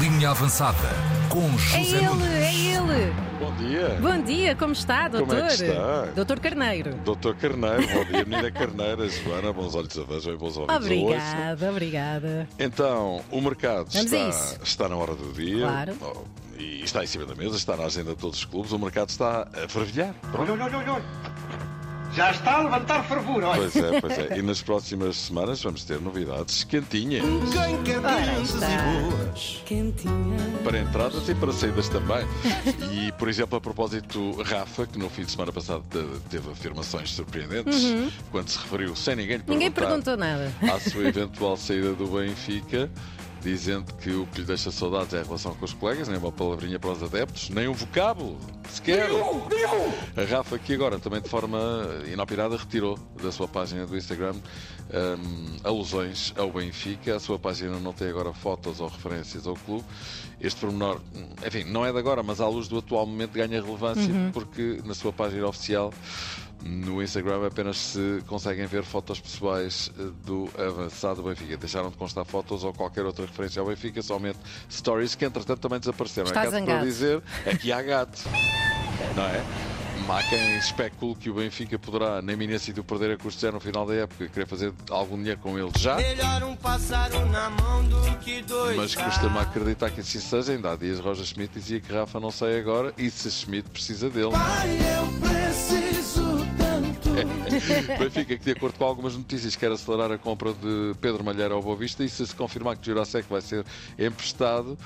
Linha 0.00 0.30
Avançada 0.30 0.76
com 1.28 1.46
É 1.46 1.58
José 1.58 1.96
ele, 1.98 2.06
Nunes. 2.06 2.26
é 2.28 2.54
ele. 2.54 3.12
Bom 3.38 3.54
dia. 3.54 3.98
Bom 4.00 4.22
dia, 4.22 4.54
como 4.56 4.72
está, 4.72 5.08
doutor? 5.08 5.28
Como 5.28 5.40
é 5.40 5.46
que 5.48 5.54
está? 5.64 6.04
Doutor 6.14 6.40
Carneiro. 6.40 6.94
Doutor 7.04 7.36
Carneiro, 7.36 7.86
bom 7.88 8.04
dia, 8.04 8.24
menina 8.24 8.50
Carneira, 8.50 9.08
Joana, 9.08 9.52
bons 9.52 9.74
olhos 9.74 9.96
a 9.98 10.02
vejam 10.04 10.34
e 10.34 10.36
bons 10.36 10.56
ouvidos 10.56 10.68
a 10.68 10.74
ouçam. 10.74 10.96
Obrigada, 10.96 11.70
obrigada. 11.70 12.48
Então, 12.58 13.22
o 13.30 13.40
mercado 13.40 13.88
Vamos 13.92 14.12
a 14.12 14.28
está, 14.28 14.62
está 14.64 14.88
na 14.88 14.96
hora 14.96 15.14
do 15.14 15.32
dia 15.32 15.66
Claro. 15.66 15.96
oh, 16.02 16.58
e 16.60 16.82
está 16.82 17.04
em 17.04 17.06
cima 17.06 17.24
da 17.24 17.34
mesa, 17.34 17.56
está 17.56 17.76
na 17.76 17.84
agenda 17.84 18.10
de 18.10 18.16
todos 18.16 18.38
os 18.38 18.44
clubes, 18.44 18.72
o 18.72 18.78
mercado 18.78 19.10
está 19.10 19.46
a 19.64 19.68
fervilhar. 19.68 20.14
Olha, 20.34 20.52
olha, 20.52 20.64
olha, 20.64 20.78
olha. 20.92 21.04
Já 22.18 22.30
está 22.32 22.56
a 22.56 22.62
levantar 22.64 23.04
fervura, 23.04 23.46
olha. 23.48 23.60
Pois 23.70 23.76
é, 23.76 24.00
pois 24.00 24.18
é. 24.18 24.38
E 24.38 24.42
nas 24.42 24.60
próximas 24.60 25.16
semanas 25.16 25.62
vamos 25.62 25.84
ter 25.84 26.00
novidades 26.00 26.64
quentinhas 26.64 27.24
está. 28.42 28.66
e 28.68 29.10
boas. 29.10 29.62
Quentinha. 29.64 30.36
para 30.64 30.78
entradas 30.80 31.28
e 31.28 31.34
para 31.36 31.52
saídas 31.52 31.88
também. 31.88 32.26
E, 32.92 33.12
por 33.12 33.28
exemplo, 33.28 33.56
a 33.56 33.60
propósito, 33.60 34.32
Rafa, 34.42 34.84
que 34.86 34.98
no 34.98 35.08
fim 35.08 35.22
de 35.22 35.30
semana 35.30 35.52
passado 35.52 35.84
te- 35.88 36.20
teve 36.28 36.50
afirmações 36.50 37.10
surpreendentes 37.12 37.84
quando 38.32 38.48
se 38.48 38.58
referiu, 38.58 38.96
sem 38.96 39.14
ninguém 39.14 39.36
lhe 39.36 39.42
Uhum. 39.46 39.52
Ninguém 39.54 39.70
perguntar, 39.70 40.16
perguntou 40.16 40.16
nada. 40.16 40.52
à 40.74 40.80
sua 40.90 41.04
eventual 41.04 41.56
saída 41.56 41.92
do 41.92 42.06
Benfica, 42.08 42.90
dizendo 43.42 43.92
que 43.94 44.10
o 44.10 44.26
que 44.26 44.40
lhe 44.40 44.46
deixa 44.46 44.70
saudades 44.70 45.14
é 45.14 45.20
a 45.20 45.22
relação 45.22 45.54
com 45.54 45.64
os 45.64 45.72
colegas, 45.72 46.08
nem 46.08 46.18
uma 46.18 46.32
palavrinha 46.32 46.78
para 46.78 46.90
os 46.90 47.02
adeptos, 47.02 47.50
nem 47.50 47.68
um 47.68 47.72
vocábulo, 47.72 48.38
sequer. 48.68 49.08
A 50.16 50.24
Rafa, 50.24 50.56
aqui 50.56 50.74
agora, 50.74 50.98
também 50.98 51.20
de 51.20 51.28
forma 51.28 51.58
inopinada, 52.10 52.56
retirou 52.56 52.98
da 53.22 53.30
sua 53.30 53.48
página 53.48 53.86
do 53.86 53.96
Instagram 53.96 54.34
hum, 54.34 55.56
alusões 55.64 56.32
ao 56.36 56.50
Benfica. 56.50 57.16
A 57.16 57.20
sua 57.20 57.38
página 57.38 57.78
não 57.78 57.92
tem 57.92 58.08
agora 58.08 58.32
fotos 58.32 58.80
ou 58.80 58.88
referências 58.88 59.46
ao 59.46 59.54
clube. 59.54 59.84
Este 60.40 60.60
pormenor, 60.60 61.00
hum, 61.14 61.28
enfim, 61.46 61.64
não 61.64 61.84
é 61.84 61.92
de 61.92 61.98
agora, 61.98 62.22
mas 62.22 62.40
à 62.40 62.48
luz 62.48 62.68
do 62.68 62.78
atual 62.78 63.06
momento 63.06 63.32
ganha 63.32 63.62
relevância 63.62 64.12
porque 64.32 64.80
na 64.84 64.94
sua 64.94 65.12
página 65.12 65.46
oficial. 65.46 65.92
No 66.62 67.02
Instagram 67.02 67.46
apenas 67.46 67.76
se 67.78 68.22
conseguem 68.26 68.66
ver 68.66 68.82
fotos 68.82 69.20
pessoais 69.20 69.90
eh, 69.98 70.02
do 70.24 70.48
avançado 70.58 71.22
Benfica. 71.22 71.56
Deixaram 71.56 71.90
de 71.90 71.96
constar 71.96 72.24
fotos 72.24 72.64
ou 72.64 72.72
qualquer 72.72 73.04
outra 73.04 73.24
referência 73.26 73.60
ao 73.60 73.66
Benfica, 73.66 74.02
somente 74.02 74.38
stories 74.70 75.14
que 75.14 75.24
entretanto 75.24 75.60
também 75.60 75.78
desapareceram. 75.78 76.26
Está 76.28 76.40
é 76.40 76.44
caso 76.44 76.56
para 76.56 76.66
zangado. 76.66 76.84
dizer, 76.86 77.22
aqui 77.46 77.70
há 77.72 77.80
gato. 77.82 78.18
Não 79.16 79.24
é? 79.24 79.44
Há 80.10 80.22
quem 80.22 80.56
especule 80.56 81.14
que 81.14 81.28
o 81.28 81.34
Benfica 81.34 81.78
poderá, 81.78 82.22
na 82.22 82.32
iminência 82.32 82.72
de 82.72 82.80
o 82.80 82.84
perder 82.84 83.10
a 83.10 83.16
custo 83.18 83.38
zero 83.42 83.54
no 83.54 83.60
final 83.60 83.84
da 83.84 83.94
época, 83.94 84.26
querer 84.28 84.46
fazer 84.46 84.72
algum 84.88 85.18
dinheiro 85.18 85.38
com 85.38 85.58
ele 85.58 85.70
já, 85.76 85.96
Melhor 85.96 86.44
um 86.44 86.56
pássaro 86.56 87.26
na 87.26 87.50
mão 87.50 87.84
do 87.84 88.18
que 88.20 88.40
dois. 88.40 88.74
mas 88.74 88.94
custa-me 88.94 89.38
acreditar 89.38 89.90
que 89.90 90.00
assim 90.00 90.18
seja. 90.18 90.52
Ainda 90.52 90.72
há 90.72 90.76
dias 90.76 90.98
Roger 90.98 91.26
Schmidt 91.26 91.52
dizia 91.52 91.78
que 91.78 91.92
Rafa 91.92 92.18
não 92.18 92.30
sai 92.30 92.58
agora 92.58 92.94
e 92.96 93.10
se 93.10 93.30
Schmidt 93.30 93.68
precisa 93.68 94.08
dele. 94.08 94.30
eu 94.32 95.20
preciso 95.28 95.77
Benfica, 97.98 98.36
que 98.36 98.44
de 98.44 98.52
acordo 98.52 98.78
com 98.78 98.84
algumas 98.84 99.16
notícias, 99.16 99.56
quer 99.56 99.70
acelerar 99.70 100.10
a 100.12 100.18
compra 100.18 100.52
de 100.52 100.94
Pedro 101.00 101.24
Malheiro 101.24 101.54
ao 101.54 101.62
Boa 101.62 101.76
Vista 101.76 102.04
e 102.04 102.08
se 102.08 102.26
se 102.26 102.34
confirmar 102.34 102.76
que 102.76 102.86
Jurasek 102.86 103.28
vai 103.28 103.40
ser 103.40 103.64
emprestado, 103.98 104.78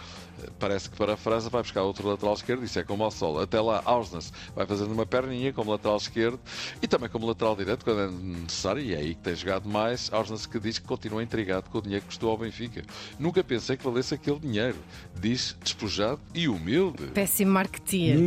eh, 0.43 0.49
parece 0.59 0.89
que 0.89 0.97
para 0.97 1.15
a 1.15 1.17
França 1.17 1.51
vai 1.51 1.63
buscar 1.63 1.83
outro 1.83 2.09
lateral 2.09 2.35
esquerdo, 2.35 2.65
isso 2.65 2.79
é 2.79 2.85
como 2.85 3.05
ao 3.05 3.11
sol. 3.11 3.41
Até 3.41 3.61
lá, 3.61 3.83
Ausnes 3.85 4.33
vai 4.55 4.67
fazendo 4.67 4.93
uma 4.93 5.05
perninha 5.05 5.53
como 5.53 5.71
lateral 5.71 5.97
esquerdo 5.97 6.39
e 6.81 6.87
também 6.87 7.09
como 7.09 7.27
lateral 7.27 7.57
direito, 7.57 7.85
quando 7.85 8.01
é 8.01 8.09
necessário, 8.09 8.83
e 8.83 8.95
é 8.95 8.99
aí 8.99 9.15
que 9.15 9.21
tem 9.21 9.35
jogado 9.35 9.69
mais. 9.69 10.13
Ausnes 10.13 10.47
que 10.47 10.59
diz 10.59 10.79
que 10.79 10.87
continua 10.87 11.23
intrigado 11.23 11.69
com 11.71 11.79
o 11.79 11.83
dinheiro 11.83 12.03
que 12.03 12.09
custou 12.09 12.31
ao 12.31 12.39
Benfica. 12.39 12.83
Nunca 13.19 13.43
pensei 13.43 13.77
que 13.77 13.85
valesse 13.85 14.15
aquele 14.15 14.39
dinheiro. 14.39 14.77
Diz 15.21 15.57
despojado 15.63 16.21
e 16.35 16.49
humilde. 16.49 17.07
Péssimo 17.09 17.53
marketeer. 17.53 18.19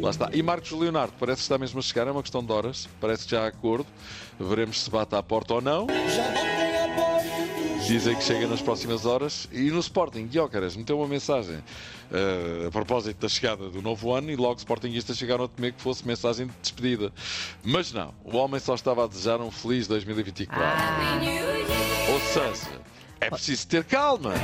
Lá 0.00 0.10
está. 0.10 0.30
E 0.32 0.42
Marcos 0.42 0.70
Leonardo 0.72 1.12
parece 1.18 1.38
que 1.38 1.42
está 1.42 1.58
mesmo 1.58 1.78
a 1.78 1.82
chegar, 1.82 2.06
é 2.06 2.10
uma 2.10 2.22
questão 2.22 2.42
de 2.42 2.52
horas. 2.58 2.88
Parece 3.00 3.24
que 3.24 3.30
já 3.30 3.44
há 3.44 3.46
acordo. 3.46 3.86
Veremos 4.38 4.82
se 4.82 4.90
bate 4.90 5.14
à 5.14 5.22
porta 5.22 5.54
ou 5.54 5.60
não. 5.60 5.86
Dizem 7.86 8.14
que 8.16 8.22
chega 8.22 8.46
nas 8.46 8.60
próximas 8.60 9.06
horas. 9.06 9.48
E 9.52 9.70
no 9.70 9.78
Sporting, 9.78 10.26
Guiócaras 10.26 10.76
meteu 10.76 10.98
uma 10.98 11.08
mensagem 11.08 11.58
eh, 12.12 12.66
a 12.66 12.70
propósito 12.70 13.20
da 13.20 13.28
chegada 13.28 13.70
do 13.70 13.80
novo 13.80 14.12
ano 14.12 14.30
e 14.30 14.36
logo 14.36 14.58
Sportingistas 14.58 15.16
chegaram 15.16 15.44
a 15.44 15.48
temer 15.48 15.72
que 15.72 15.80
fosse 15.80 16.06
mensagem 16.06 16.46
de 16.46 16.52
despedida. 16.60 17.12
Mas 17.62 17.92
não, 17.92 18.12
o 18.24 18.36
homem 18.36 18.60
só 18.60 18.74
estava 18.74 19.04
a 19.04 19.06
desejar 19.06 19.40
um 19.40 19.50
feliz 19.50 19.86
2024. 19.86 20.60
Ou 22.12 22.20
seja, 22.20 22.80
é 23.20 23.30
preciso 23.30 23.66
ter 23.68 23.84
calma. 23.84 24.34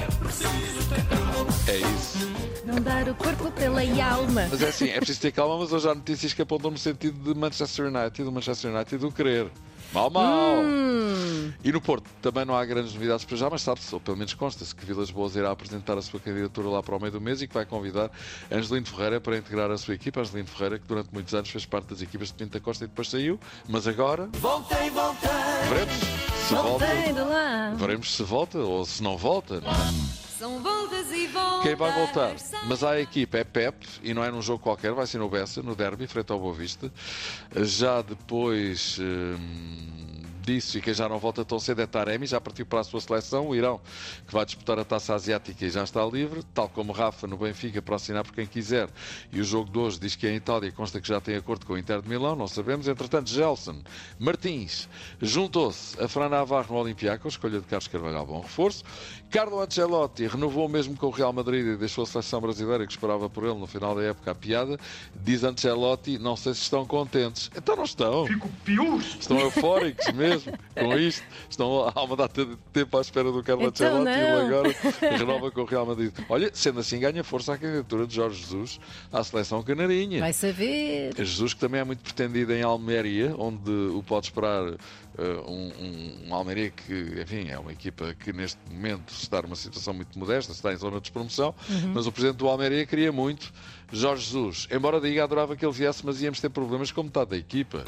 É 1.68 1.76
isso. 1.76 2.18
Não 2.64 2.80
dar 2.80 3.08
o 3.08 3.14
corpo 3.14 3.50
pela 3.52 3.80
alma. 4.04 4.46
Mas 4.50 4.62
é 4.62 4.68
assim, 4.68 4.88
é 4.88 4.96
preciso 4.96 5.20
ter 5.20 5.32
calma, 5.32 5.58
mas 5.58 5.72
hoje 5.72 5.88
há 5.88 5.94
notícias 5.94 6.32
que 6.32 6.42
apontam 6.42 6.70
no 6.70 6.78
sentido 6.78 7.32
de 7.32 7.38
Manchester 7.38 7.86
United, 7.86 8.24
do 8.24 8.32
Manchester 8.32 8.74
United 8.74 8.98
do 8.98 9.12
querer. 9.12 9.50
Mal, 9.92 10.10
mal. 10.10 10.56
Hum, 10.58 11.52
E 11.62 11.70
no 11.70 11.80
Porto 11.80 12.08
também 12.20 12.44
não 12.44 12.56
há 12.56 12.64
grandes 12.64 12.92
novidades 12.94 13.24
para 13.24 13.36
já, 13.36 13.48
mas 13.48 13.62
sabe-se, 13.62 13.94
ou 13.94 14.00
pelo 14.00 14.16
menos 14.16 14.34
consta-se, 14.34 14.74
que 14.74 14.84
Vilas 14.84 15.08
Boas 15.10 15.36
irá 15.36 15.52
apresentar 15.52 15.96
a 15.96 16.02
sua 16.02 16.18
candidatura 16.18 16.68
lá 16.68 16.82
para 16.82 16.96
o 16.96 17.00
meio 17.00 17.12
do 17.12 17.20
mês 17.20 17.40
e 17.42 17.46
que 17.46 17.54
vai 17.54 17.64
convidar 17.64 18.10
Angelino 18.50 18.86
Ferreira 18.86 19.20
para 19.20 19.36
integrar 19.36 19.70
a 19.70 19.78
sua 19.78 19.94
equipa. 19.94 20.20
Angelino 20.20 20.48
Ferreira, 20.48 20.78
que 20.80 20.86
durante 20.88 21.10
muitos 21.12 21.32
anos 21.32 21.48
fez 21.48 21.64
parte 21.64 21.90
das 21.90 22.02
equipas 22.02 22.28
de 22.28 22.34
Pinta 22.34 22.58
Costa 22.58 22.84
e 22.84 22.88
depois 22.88 23.08
saiu, 23.08 23.38
mas 23.68 23.86
agora 23.86 24.28
Voltei, 24.40 24.90
voltei. 24.90 25.30
veremos 25.68 26.33
se 26.44 26.54
volta. 26.54 26.86
Veremos 27.76 28.14
se 28.14 28.22
volta 28.22 28.58
ou 28.58 28.84
se 28.84 29.02
não 29.02 29.16
volta. 29.16 29.60
não 29.60 29.70
é? 29.70 29.74
São 30.38 30.62
voltas 30.62 31.10
e 31.10 31.26
voltas. 31.28 31.62
Quem 31.62 31.74
vai 31.74 31.92
voltar? 31.92 32.34
Mas 32.66 32.82
há 32.84 32.90
a 32.90 33.00
equipa, 33.00 33.38
é 33.38 33.44
Pep, 33.44 33.86
e 34.02 34.12
não 34.12 34.22
é 34.22 34.30
num 34.30 34.42
jogo 34.42 34.58
qualquer, 34.58 34.92
vai 34.92 35.06
ser 35.06 35.18
no 35.18 35.28
Bessa, 35.28 35.62
no 35.62 35.74
derby, 35.74 36.06
frente 36.06 36.30
ao 36.32 36.38
Boa 36.38 36.52
Vista. 36.52 36.92
Já 37.56 38.02
depois 38.02 38.98
hum, 39.00 39.38
disso, 40.44 40.78
e 40.78 40.80
quem 40.80 40.94
já 40.94 41.08
não 41.08 41.18
volta 41.18 41.44
tão 41.44 41.58
cedo 41.58 41.80
é 41.82 41.86
Taremi, 41.86 42.26
já 42.26 42.40
partiu 42.40 42.66
para 42.66 42.80
a 42.80 42.84
sua 42.84 43.00
seleção, 43.00 43.48
o 43.48 43.56
Irão, 43.56 43.80
que 44.26 44.32
vai 44.32 44.44
disputar 44.44 44.78
a 44.78 44.84
taça 44.84 45.14
asiática 45.14 45.64
e 45.64 45.70
já 45.70 45.82
está 45.82 46.04
livre, 46.04 46.42
tal 46.52 46.68
como 46.68 46.92
Rafa 46.92 47.26
no 47.26 47.36
Benfica, 47.36 47.80
para 47.80 47.96
assinar 47.96 48.24
por 48.24 48.34
quem 48.34 48.46
quiser. 48.46 48.88
E 49.32 49.40
o 49.40 49.44
jogo 49.44 49.70
de 49.70 49.78
hoje 49.78 49.98
diz 49.98 50.14
que 50.14 50.26
é 50.26 50.32
em 50.32 50.36
Itália, 50.36 50.70
consta 50.70 51.00
que 51.00 51.08
já 51.08 51.20
tem 51.20 51.36
acordo 51.36 51.64
com 51.66 51.72
o 51.72 51.78
Inter 51.78 52.02
de 52.02 52.08
Milão, 52.08 52.36
não 52.36 52.46
sabemos. 52.46 52.86
Entretanto, 52.86 53.30
Gelson 53.30 53.82
Martins 54.18 54.88
juntou-se 55.20 56.00
a 56.02 56.08
Fran 56.08 56.28
Navarro 56.28 56.74
no 56.74 56.80
Olympiacos, 56.80 57.34
escolha 57.34 57.60
de 57.60 57.66
Carlos 57.66 57.88
Carvalhal, 57.88 58.26
bom 58.26 58.40
reforço. 58.40 58.84
Carlo 59.30 59.60
Ancelotti 59.60 60.26
renovou 60.26 60.68
mesmo 60.68 60.96
com 60.96 61.06
o 61.06 61.10
Real 61.10 61.32
Madrid 61.32 61.66
e 61.66 61.76
deixou 61.76 62.04
a 62.04 62.06
seleção 62.06 62.40
brasileira 62.40 62.86
que 62.86 62.92
esperava 62.92 63.28
por 63.28 63.44
ele 63.44 63.58
no 63.58 63.66
final 63.66 63.94
da 63.94 64.02
época 64.02 64.30
a 64.30 64.34
piada. 64.34 64.78
Diz 65.14 65.42
Ancelotti, 65.42 66.18
não 66.18 66.36
sei 66.36 66.54
se 66.54 66.60
estão 66.60 66.86
contentes. 66.86 67.50
Então 67.56 67.74
não 67.74 67.84
estão. 67.84 68.26
Fico 68.26 68.48
pius. 68.64 69.16
Estão 69.18 69.38
eufóricos 69.40 70.12
mesmo 70.12 70.33
com 70.74 70.98
isto. 70.98 71.24
Estão 71.48 71.92
há 71.94 72.02
uma 72.02 72.16
data 72.16 72.44
de 72.44 72.56
tempo 72.72 72.96
à 72.96 73.00
espera 73.00 73.30
do 73.30 73.42
Carlo 73.42 73.66
Então 73.66 73.98
Ancelotti 73.98 74.18
e 74.18 74.22
ele 74.22 74.46
agora 74.46 74.74
renova 75.16 75.50
com 75.50 75.60
o 75.62 75.64
Real 75.64 75.86
Madrid. 75.86 76.12
Olha, 76.28 76.50
sendo 76.52 76.80
assim, 76.80 76.98
ganha 76.98 77.22
força 77.24 77.54
a 77.54 77.58
candidatura 77.58 78.06
de 78.06 78.14
Jorge 78.14 78.40
Jesus 78.40 78.80
à 79.12 79.22
seleção 79.22 79.62
canarinha. 79.62 80.20
Vai 80.20 80.32
saber. 80.32 81.12
Jesus, 81.16 81.54
que 81.54 81.60
também 81.60 81.80
é 81.80 81.84
muito 81.84 82.00
pretendido 82.00 82.52
em 82.52 82.62
Almeria, 82.62 83.34
onde 83.38 83.70
o 83.70 84.02
pode 84.06 84.26
esperar 84.26 84.74
um, 85.46 85.52
um, 85.68 86.28
um 86.28 86.34
Almeria 86.34 86.70
que, 86.70 87.20
enfim, 87.22 87.48
é 87.48 87.58
uma 87.58 87.72
equipa 87.72 88.14
que 88.14 88.32
neste 88.32 88.58
momento 88.70 89.12
está 89.12 89.42
numa 89.42 89.56
situação 89.56 89.94
muito 89.94 90.18
modesta, 90.18 90.52
está 90.52 90.72
em 90.72 90.76
zona 90.76 90.96
de 90.96 91.02
despromoção, 91.02 91.54
mas 91.92 92.06
o 92.06 92.12
presidente 92.12 92.38
do 92.38 92.48
Almeria 92.48 92.84
queria 92.86 93.12
muito 93.12 93.52
Jorge 93.92 94.24
Jesus. 94.24 94.66
Embora 94.72 95.00
diga 95.00 95.22
adorava 95.22 95.54
que 95.54 95.64
ele 95.64 95.72
viesse, 95.72 96.04
mas 96.04 96.20
íamos 96.20 96.40
ter 96.40 96.48
problemas 96.48 96.90
com 96.90 97.02
metade 97.04 97.30
da 97.30 97.36
equipa. 97.36 97.84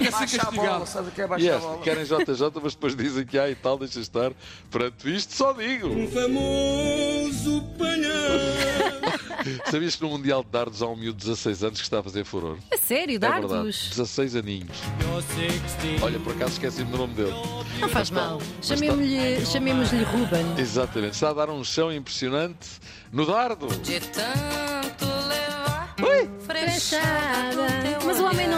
Sabe 0.87 1.09
o 1.09 1.12
que 1.12 1.20
é 1.20 1.26
baixar 1.26 1.50
a 1.50 1.54
Yes, 1.54 1.62
bola? 1.62 1.78
querem 1.82 2.04
JJ, 2.04 2.60
mas 2.62 2.75
depois 2.75 2.94
dizem 2.94 3.26
que 3.26 3.38
há 3.38 3.50
e 3.50 3.54
tal, 3.54 3.76
deixa 3.78 3.98
estar. 4.00 4.32
Perante 4.70 5.14
isto, 5.14 5.34
só 5.34 5.53
digo. 5.53 5.88
Famoso 6.08 7.62
panhão. 7.76 8.95
Sabias 9.70 9.96
que 9.96 10.02
no 10.02 10.10
Mundial 10.10 10.43
de 10.44 10.50
Dardos 10.50 10.82
há 10.82 10.87
um 10.87 10.96
miúdo 10.96 11.19
de 11.19 11.25
16 11.26 11.64
anos 11.64 11.78
que 11.78 11.84
está 11.84 12.00
a 12.00 12.02
fazer 12.02 12.25
furor? 12.25 12.58
A 12.72 12.76
sério, 12.76 13.16
É 13.16 13.19
verdade. 13.19 13.46
dardos? 13.48 13.88
16 13.90 14.37
aninhos. 14.37 14.76
Olha, 16.02 16.19
por 16.20 16.34
acaso 16.34 16.52
esqueci-me 16.52 16.90
do 16.90 16.98
nome 16.98 17.14
dele. 17.14 17.32
Não 17.81 17.88
faz 17.88 18.08
está- 18.08 18.20
mal. 18.20 18.38
mas 18.38 18.48
está- 18.60 18.75
Chamemos-lhe 18.76 19.46
chamemos-lhe 19.46 20.02
Ruben. 20.04 20.46
Exatamente, 20.58 21.14
está 21.14 21.31
a 21.31 21.34
dar 21.34 21.50
um 21.50 21.62
chão 21.64 21.93
impressionante 21.93 22.69
no 23.12 23.25
dardo. 23.26 23.66
De 23.69 24.00
tanto 24.00 25.04
levar. 25.04 25.94
Frechada 26.46 27.86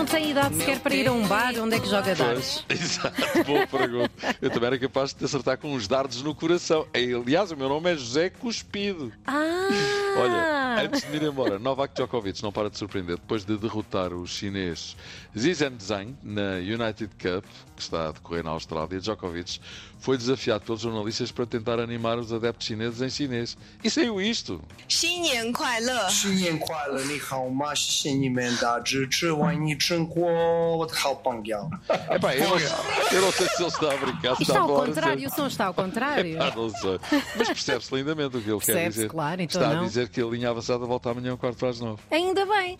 tem 0.08 0.30
idade 0.30 0.54
Meu 0.54 0.60
sequer 0.60 0.80
para 0.80 0.94
ir 0.94 1.06
a 1.06 1.12
um 1.12 1.26
bar, 1.26 1.54
onde 1.58 1.76
é 1.76 1.80
que 1.80 1.88
joga 1.88 2.14
dardos? 2.14 2.64
Exato, 2.68 3.44
boa 3.44 3.66
pergunta. 3.66 4.10
Eu 4.40 4.50
também 4.50 4.68
era 4.68 4.78
capaz 4.78 5.12
de 5.12 5.24
acertar 5.24 5.58
com 5.58 5.74
uns 5.74 5.86
dardos 5.86 6.22
no 6.22 6.34
coração. 6.34 6.86
Aliás, 6.94 7.50
o 7.50 7.56
meu 7.56 7.68
nome 7.68 7.92
é 7.92 7.96
José 7.96 8.30
Cuspido. 8.30 9.12
Ah! 9.26 9.68
Olha, 10.16 10.82
antes 10.84 11.02
de 11.02 11.16
ir 11.16 11.22
embora, 11.22 11.58
Novak 11.58 11.94
Djokovic 11.94 12.42
não 12.42 12.50
para 12.50 12.70
de 12.70 12.78
surpreender. 12.78 13.16
Depois 13.16 13.44
de 13.44 13.56
derrotar 13.56 14.12
o 14.12 14.26
chinês 14.26 14.96
Zizhen 15.36 15.78
Zhang 15.80 16.16
na 16.22 16.56
United 16.56 17.10
Cup, 17.18 17.44
que 17.76 17.82
está 17.82 18.08
a 18.08 18.12
decorrer 18.12 18.42
na 18.42 18.50
Austrália, 18.50 18.98
Djokovic 18.98 19.60
foi 20.00 20.16
desafiado 20.16 20.64
pelos 20.64 20.80
jornalistas 20.80 21.30
para 21.30 21.46
tentar 21.46 21.78
animar 21.78 22.18
os 22.18 22.32
adeptos 22.32 22.66
chineses 22.66 23.00
em 23.02 23.10
chinês. 23.10 23.56
E 23.82 23.90
saiu 23.90 24.20
isto. 24.20 24.60
Xin 24.88 25.22
Nian 25.22 25.52
Kuai 25.52 25.80
Le. 25.80 26.10
Xin 26.10 26.34
Nian 26.34 26.58
Kuai 26.58 26.88
Le, 26.92 27.04
ni 27.04 27.18
hao 27.18 27.50
ma, 27.50 27.74
xin 27.74 28.20
ni 28.20 28.30
men 28.30 28.56
da 28.60 28.80
zhi, 28.80 29.06
zhi 29.10 29.30
wan 29.30 29.66
zhi 29.78 29.97
Xanquão, 29.98 30.86
Ralpangão. 30.90 31.70
É 32.08 32.18
pá, 32.18 32.34
eu, 32.34 32.48
eu 32.48 33.22
não 33.22 33.32
sei 33.32 33.46
se 33.48 33.62
ele 33.62 33.68
está 33.68 33.92
a 33.92 33.96
brincar. 33.96 34.36
Se 34.36 34.42
está, 34.42 34.60
ao 34.60 34.68
contrário, 34.68 35.28
o 35.28 35.30
som 35.30 35.46
está 35.46 35.66
ao 35.66 35.74
contrário. 35.74 36.36
Epá, 36.36 36.52
não 36.54 36.70
sei. 36.70 37.00
Mas 37.36 37.48
percebe-se 37.48 37.94
lindamente 37.94 38.36
o 38.36 38.40
que 38.40 38.50
ele 38.50 38.60
quer 38.60 38.88
dizer. 38.88 39.08
Claro, 39.08 39.42
então 39.42 39.60
está 39.60 39.74
não. 39.74 39.82
a 39.82 39.86
dizer 39.86 40.08
que 40.08 40.20
a 40.20 40.26
linha 40.26 40.50
avançada 40.50 40.84
volta 40.86 41.10
amanhã 41.10 41.34
um 41.34 41.36
quarto 41.36 41.58
para 41.58 41.68
as 41.68 41.80
nove. 41.80 42.00
Ainda 42.10 42.46
bem. 42.46 42.78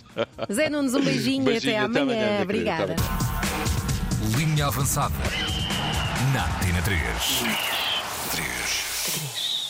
Zé 0.53 0.69
Nunes, 0.69 0.95
um 0.95 1.03
beijinho, 1.03 1.45
beijinho 1.45 1.77
até, 1.77 1.85
até, 1.85 2.01
amanhã. 2.01 2.27
amanhã 2.27 2.43
Obrigada. 2.43 2.97
Linha 4.37 4.67
avançada. 4.67 5.15
Na 6.33 6.49
Tina 6.61 6.83
3. 6.83 7.78